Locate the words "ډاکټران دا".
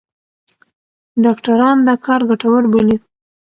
1.23-1.93